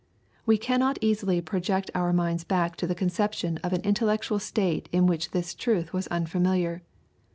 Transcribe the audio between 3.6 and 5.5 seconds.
an intellectual state in which